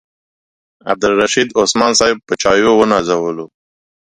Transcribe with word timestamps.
عبدالرشید 0.91 1.49
عثمان 1.61 1.91
صاحب 1.99 2.17
په 2.27 2.33
چایو 2.41 2.69
ونازولم. 2.79 3.49